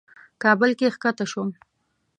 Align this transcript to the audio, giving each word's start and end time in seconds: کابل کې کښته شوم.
کابل 0.43 0.71
کې 0.79 0.87
کښته 1.01 1.25
شوم. 1.31 1.49